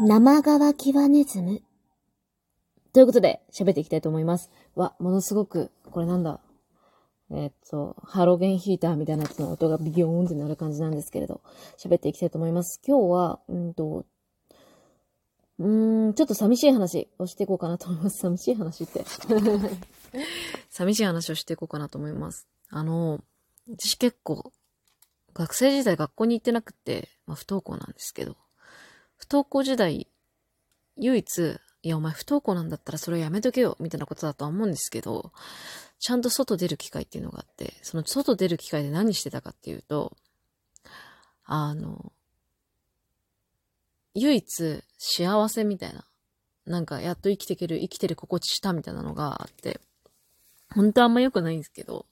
[0.00, 1.60] 生乾きはネズム。
[2.94, 4.50] ということで、喋っていきたいと思います。
[4.74, 6.40] わ、ものすごく、これなんだ。
[7.30, 11.42] えーっと、ハロゲンヒーターみたいなやつの音がビヨーンってなる感じなんですけれど、
[11.76, 12.80] 喋っていきたいと思います。
[12.86, 14.06] 今日は、うんと、
[15.58, 15.68] う
[16.08, 18.20] ん、ちょっと寂しい話をしていこうかなと思います。
[18.20, 19.04] 寂しい話って。
[20.70, 22.46] 寂しい話をしていこうかなと思います。
[22.70, 23.20] あの、
[23.68, 24.52] 私結構、
[25.38, 28.36] 学生時代学校に行ってなくて、まあ不登校なんですけど、
[29.16, 30.08] 不登校時代、
[30.96, 35.32] 唯一、いやお前不登校なんだったらそれをやめとけよ、みたいなことだとは思うんですけど、
[36.00, 40.16] ちゃんと外出る機会っていうのがあって、その外出る機会で何してたかっていうと、
[41.44, 42.12] あの、
[44.14, 46.04] 唯一幸せみたいな、
[46.66, 49.80] なんかやっと生きていける、生きてる心地したみたいなのがあって、
[50.74, 52.06] 本当あんま良くないんですけど、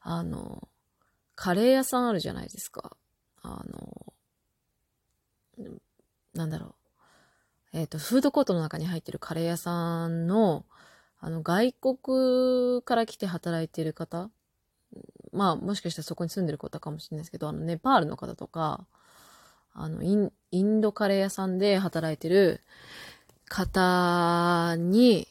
[0.00, 0.69] あの、
[1.40, 2.98] カレー屋さんあるじゃないですか。
[3.40, 3.64] あ
[5.56, 5.70] の、
[6.34, 6.74] なんだろ
[7.72, 7.78] う。
[7.78, 10.66] えっ、と、フードコートの中に入ってるカレー屋さんの、
[11.18, 14.28] あの、外国から来て働いてる方
[15.32, 18.84] まあ、もしかしたらそこに住んでる方かもしれないですけど、あの、ネパールの方とか、
[19.72, 22.60] あの、インインドカレー屋さんで働いてる
[23.48, 25.26] 方に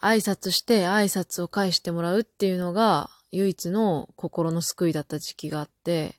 [0.00, 6.16] 挨拶して挨拶を返してもらうっていうのが唯一の心の救いだった時期があって、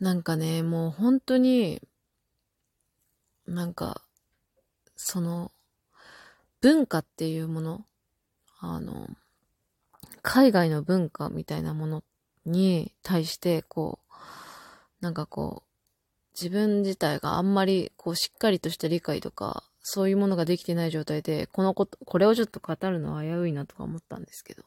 [0.00, 1.80] なんかね、もう本当に、
[3.46, 4.02] なんか、
[4.96, 5.50] その、
[6.60, 7.84] 文化っていうもの、
[8.60, 9.08] あの、
[10.22, 12.04] 海外の文化みたいなもの
[12.44, 14.12] に対して、こう、
[15.00, 15.68] なんかこう、
[16.32, 24.64] 自分自体があんまり、こう、しっかりとした理解とか、そういうものができてない状態で、このこと、これをちょっと語るのは危ういなとか思ったんですけど。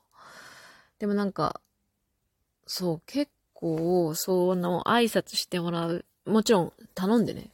[1.02, 1.62] でもなんか、
[2.68, 6.06] そう、結構、その、挨拶してもらう。
[6.28, 7.50] もちろん、頼んでね。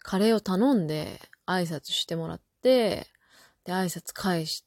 [0.00, 3.06] カレーを頼んで、挨拶してもらって、
[3.64, 4.66] で、挨拶返し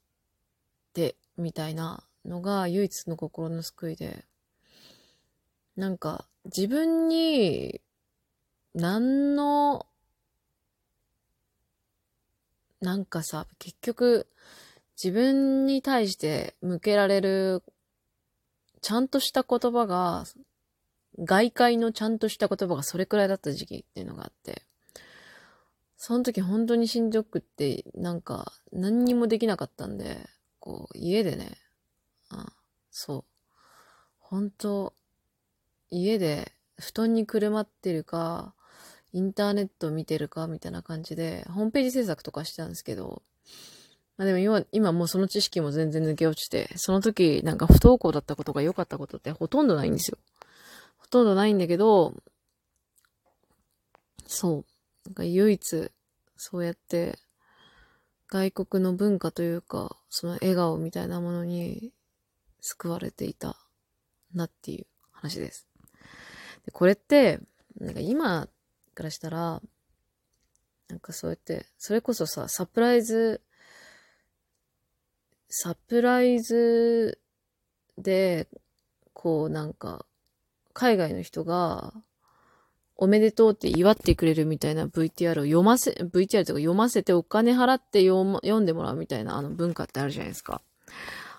[0.95, 4.25] て、みたいなのが唯一の心の救いで、
[5.75, 7.79] なんか、自分に、
[8.73, 9.85] 何の、
[12.81, 14.27] なんかさ、結局、
[14.97, 17.61] 自分に対して向けられる、
[18.85, 20.25] ちゃんとした言葉が、
[21.17, 24.61] 外界のちゃんとした言葉がそれくらいだった時期っていうのがあって、
[25.97, 30.29] その時本当にしんどくって、なんか、何にもできなかったんで、
[30.59, 31.57] こう、家でね、
[32.29, 32.53] あ
[32.91, 33.55] そう。
[34.19, 34.93] 本当
[35.89, 38.53] 家で布団にくるまってるか、
[39.13, 43.23] インターネット見てるかみたいな感じで、ホームページ制作とかしてたんですけど、
[44.17, 50.17] まあでも今、今もうその知識も全然抜け落ちて、その時なんか不登校だったことが良かったことってほとんどないんですよ。
[50.97, 52.13] ほとんどないんだけど、
[54.25, 54.65] そう。
[55.05, 55.91] なんか唯一、
[56.37, 57.19] そうやって、
[58.27, 61.93] 外国の文化というか、その笑顔みたいなものに
[62.61, 63.57] 救われていた
[64.33, 65.67] なっていう話です。
[66.65, 67.39] でこれって、
[67.79, 68.47] なんか今
[68.95, 69.61] からしたら、
[70.87, 73.41] なんかそうやって、それこそさ、サプライズ、
[75.49, 77.19] サプライズ
[77.97, 78.47] で、
[79.13, 80.05] こうなんか、
[80.73, 81.93] 海外の人が、
[82.97, 90.61] おめでとうって祝ってくれるみたいな VTR を読ませ、VTR とか読ませてお金払って読ま読んでもらうみたいなあの文化ってあるじゃないですか。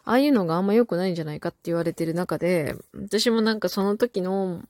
[0.05, 4.63] ああいうのがあんま良くないんじゃないかって言われてる中で、私もなんかその時の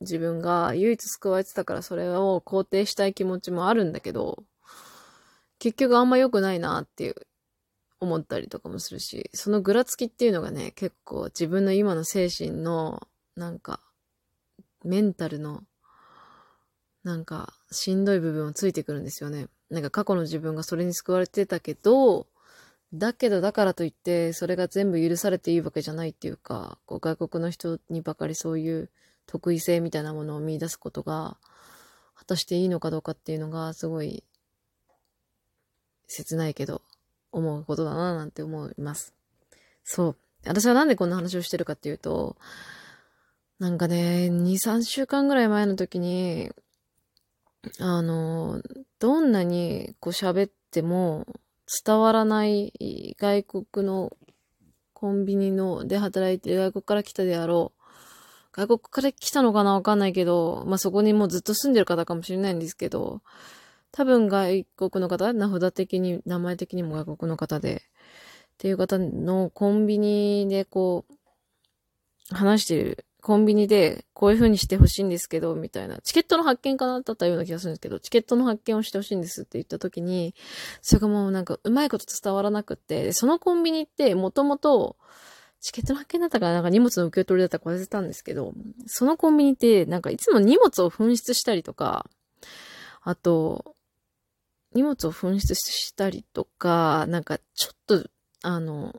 [0.00, 4.42] 自分が唯一救われてたからそれを肯定したい気持ちもあるんだけど、
[5.58, 7.14] 結局あんま良くないなっていう
[8.00, 13.80] 思ったりとかもするし、そのぐらつきっていうのがね、結構自分の今の精神のなんか
[14.84, 15.62] メンタルの
[17.04, 19.48] なんかしんどい部分をついてくるんですよね。
[19.70, 22.26] なんか過去の自分がそれに救われてたけど、
[22.92, 28.90] だけどだからといってそれが全部許されていいわけじゃないっていうか、こう外国の人にばかりそういう
[29.26, 31.36] 得意性みたいなものを見出すことが
[32.14, 34.24] 果たしていいのかどうかっていうのがすごい
[36.06, 36.82] 切ないけど
[37.32, 39.14] 思うことだななんて思います。
[39.84, 40.16] そう。
[40.44, 42.36] 私はなんでこんな話をしてるかっていうと、
[43.58, 46.50] なんかね、2、3週間ぐらい前の時に、
[47.80, 48.62] あの、
[48.98, 51.26] どんなにこう喋っても
[51.84, 54.16] 伝わらない外国の
[54.92, 57.82] コンビニので働いてる外国から来たであろう。
[58.52, 63.20] 外国から来たのかなわかんないけど、まあ、そこにもうずっと住んでる方かもしれないんですけど、
[63.96, 67.80] 多分外国の方、名札的に、名前的にも外国の方で、っ
[68.58, 71.06] ていう方のコンビニでこ
[72.30, 75.98] う、話してるコンビニでこういう風にしてほしいんですけど、みたいな。
[76.02, 80.34] チケットの発見かなだったような気がするんですけど、チケットの発見をしてほしいんですって言った時に、
[80.82, 84.96] それがもうなんかうまいこと伝わらなくって、そのコンビニってもともと、
[85.62, 88.52] チケットの発見だったからなんか荷物の受け取りだったか忘れたんですけど、
[88.86, 92.04] そのコンビニってなんかいつも荷物を紛失したりとか、
[93.00, 93.75] あと、
[94.74, 98.08] 荷物を紛失したりとか、なんかちょっと、
[98.42, 98.94] あの、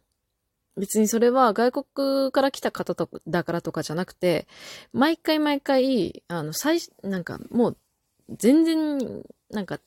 [0.78, 4.48] 別にそれは外国から来た方とだからとかじゃなくて、
[4.94, 7.78] 毎回毎回、あの、最、なんかもう、
[8.38, 9.80] 全然、なんか、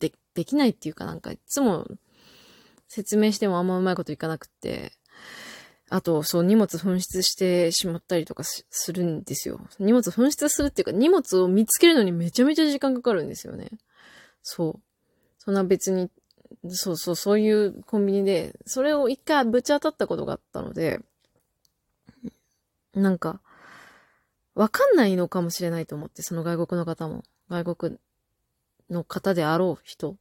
[0.00, 1.86] で、できないっていうかなんか、いつも
[2.88, 4.92] 説明してもあんまうまいこといかなくて、
[5.90, 9.60] あと、そう、荷物紛失してしまったりとかするんですよ。
[9.78, 13.70] 荷物紛失するっていうか、荷物を見つけるのにめちゃめちゃ時間かかるんですよね。
[14.42, 14.91] そう。
[15.44, 16.08] そんな別に
[16.70, 21.00] そうそう、そういうコンビニで、それを一回ぶち当たったことがあったので、
[22.94, 23.40] なんか、
[24.54, 27.98] わかんないのかもしれないと思って、その外国の方も、外国
[28.90, 30.16] の方であろう人、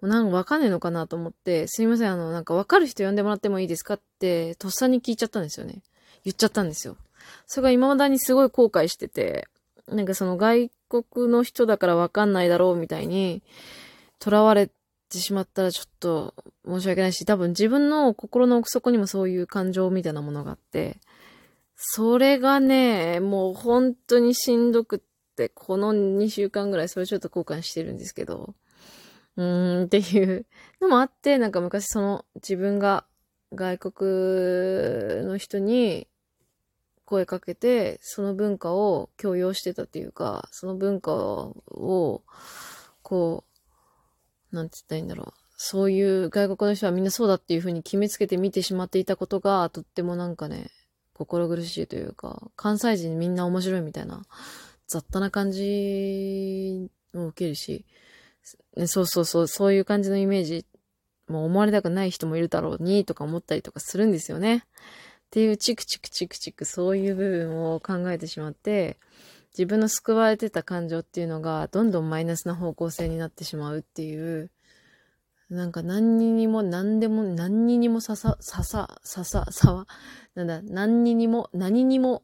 [0.00, 5.82] なんかわかんないのかなと思って、すいません、あの、なんかわかる人呼んでもらってもいいですかって、とっさに聞いちゃったんですよね。
[6.24, 6.96] 言っちゃったんですよ。
[7.46, 9.48] それが未だにすごい後悔してて、
[9.88, 13.42] なんかその外国の人だからわかんないだろうみたいに、
[14.22, 14.70] 囚われ
[15.08, 16.34] てしまったらちょっと
[16.66, 20.98] 申し訳ないし、多分自分の心の奥底にもそういう感情みたいなものがあって、
[21.76, 25.00] それがね、もう本当にしんどくっ
[25.36, 28.54] て、この2週間ぐらいそれちょっと交換してるんですけど、
[29.36, 30.46] うーんっていう。
[30.80, 33.04] のもあって、なんか昔その自分が
[33.52, 36.08] 外国の人に
[37.04, 42.24] 声かけて、その文化を強要してたっていうか、その文化を、
[43.02, 43.55] こう、
[44.56, 45.46] なんて言ったらいいんだろう。
[45.56, 50.70] そういう外国の人はみんなそうだっていう風に決めつけて見てしまっていたことが、とってもなんかね、
[51.14, 54.22] 心苦しいというか、関西人みんな面白いみたいな、
[54.86, 57.86] 雑多な感じを受けるし、
[58.76, 60.66] ね、そうそうそう、そういう感じのイメージ、
[61.26, 64.58] もう思われたくない人もいるだろうに、とか思ったりとかするんですよね。
[64.58, 68.98] っていうチクチクチクチク、そういう部分を考えてしまって、
[69.56, 74.50] 自分の救われてた感情っていうのがどんどんマイナスな方向性になってしまうっていう、
[75.48, 79.86] なんか何にも何でも何にもささ、ささ、ささ、さわ、
[80.34, 82.22] なんだ、何にも、何にも、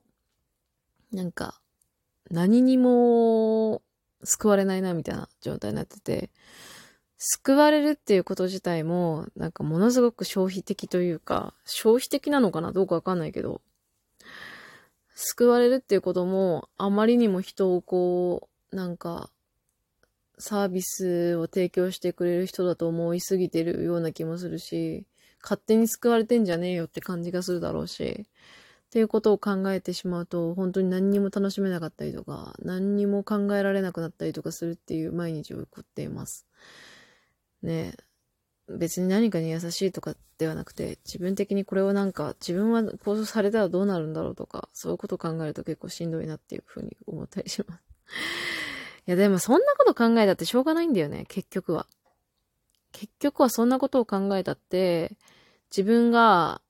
[1.13, 1.61] なんか、
[2.31, 3.81] 何にも
[4.25, 6.31] 救われないなみたいな状態になってて、
[7.17, 13.63] 救われるっていうこと自体も、なんかものすごく消費的というか、消費的なのかなどうかわかんないけど、
[15.25, 19.31] 救われるっていうことも、あまりにも人をこう、なんか、
[20.39, 25.07] サービスを提供してくれる人だと思いすぎてるような気もするし、
[25.43, 36.47] 勝手に救われてんじゃねえよって感じがするだろうし、っていうことを考えてしまうと、本当に何にも楽しめなかったりとか、何にも考えられなくなったりとかするっていう毎日を送っています。
[37.63, 38.12] ねえ。
[38.69, 47.83] 別に何かに優しいとかではなくて、自分的にこれをなんか、自分はこうされたらどうなるんだろうとか、そういうことを考えると結構しんどいなっていうふうに思ったりします。
[49.07, 51.87] いやでもそんなこと考えたってしょうがないんだよね、結局は。
[52.93, 55.17] 結局はそんなことを考えたって、
[55.71, 56.61] 自分が、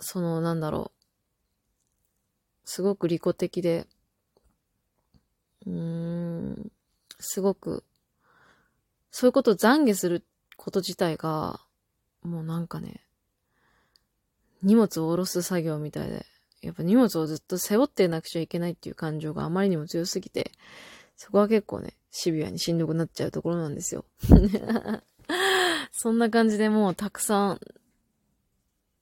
[0.00, 3.86] その、なんだろう、すごく利己的で、
[5.66, 6.72] うーん、
[7.18, 7.84] すごく、
[9.10, 10.24] そういうことを懺悔する
[10.58, 11.60] こと自体が、
[12.22, 13.00] もうなんかね、
[14.62, 16.26] 荷物を下ろす作業みたいで、
[16.60, 20.50] やっぱ荷物をずっと背負ってなくちゃいけないっていう感情があまりにも強すぎて、
[21.16, 24.04] そこは結構ね、シビアにしんどくなっちゃうところなんですよ。
[25.92, 27.60] そんな感じでもうたくさん、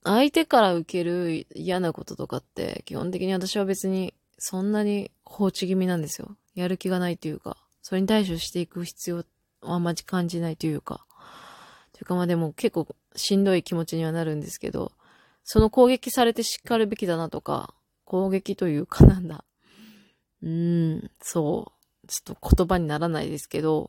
[0.04, 6.36] 相手から受ける嫌なこととかって、基本的に私は別にそんなに放置気味なんですよ。
[6.54, 9.24] やる気がないというか、それに対処していく必要は
[9.62, 11.06] あまり感じないというか、
[11.96, 14.92] というかまあでも結構しんどい気持ちにはなるんですけど、
[15.44, 17.72] その攻撃されてしっかるべきだなとか、
[18.04, 19.46] 攻撃というかなんだ。
[20.42, 21.72] うーん、そ
[22.04, 22.06] う。
[22.06, 23.88] ちょっと言葉にならないですけど、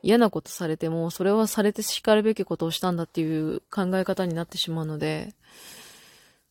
[0.00, 5.34] 嫌なことされても、それはされて叱るべきことをしたんだっていう考え方になってしまうので、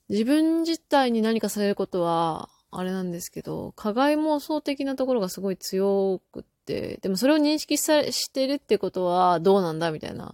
[0.09, 10.33] 自分自体に何かされることは、あれなんですけど、加害妄想的なところがすごい強くって、でもそれを認識さしてるってことはどうなんだみたいな、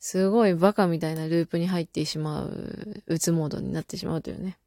[0.00, 4.58] すごいバカみたいなループに入ってしまう、うつモードになってしまうというね。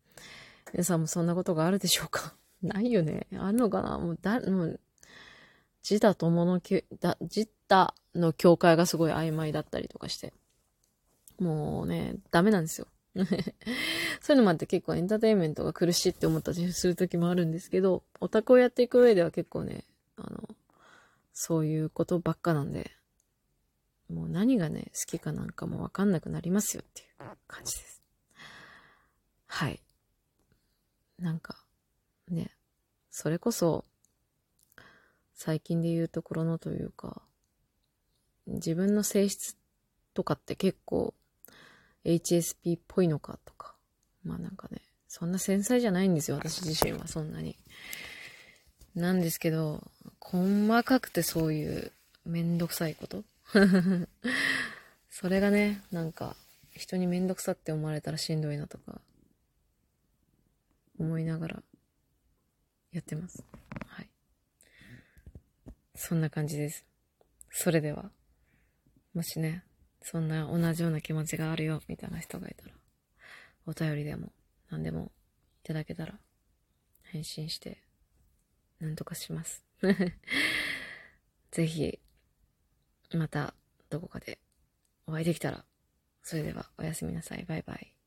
[0.73, 2.33] 皆さんもそんなことがあるでしょうか？
[2.63, 3.27] ないよね。
[3.37, 3.97] あるのかな？
[3.99, 4.79] もうだ、もう、
[5.83, 10.33] 自他とものき、だ、自他の境界がすごい曖昧だったりとかして。
[11.39, 12.87] もうね、ダメなんですよ。
[14.21, 20.55] そういうのもあって結構エンターテインメントが苦しいって思ったりする時もあるんですけど、オタクをやっていく上では結構ね、あの、
[21.33, 22.91] そういうことばっかなんで、
[24.09, 28.01] もう何がね、好きかなんかもわかんなくなりますよっていう感じです。
[29.47, 29.81] はい。
[31.19, 31.63] なんか、
[32.29, 32.51] ね、
[33.09, 33.85] それこそ、
[35.33, 37.21] 最近で言うところのというか、
[38.47, 39.57] 自分の性質
[40.13, 41.13] とかって結構
[42.05, 43.75] HSP っぽいのかとか。
[44.23, 47.57] まあなんかね、そんな繊細じゃないんですよ、私自身はそんなに。
[48.95, 49.83] なんですけど、
[50.19, 51.91] 細かくてそういう
[52.25, 53.23] めんどくさいこと
[55.09, 56.35] それがね、なんか、
[56.73, 59.01] 人にめんどくさって思われたらしんどいなとか、
[60.99, 61.63] 思いながら
[62.91, 63.43] やってます。
[63.87, 64.09] はい。
[65.95, 66.85] そんな感じです。
[67.49, 68.11] それでは、
[69.13, 69.63] もしね、
[70.01, 72.73] そんな同じような気持ちがあるよ、みたいな人がいたら、
[73.65, 74.31] お便りでも
[74.69, 75.11] 何でも
[75.63, 76.15] いただけたら、
[77.03, 77.81] 返信して、
[78.79, 79.63] なんとかします。
[81.51, 81.99] ぜひ、
[83.13, 83.53] また
[83.89, 84.39] どこかで
[85.05, 85.65] お会いできたら、
[86.23, 87.43] それではおやすみなさい。
[87.43, 88.00] バイバイ。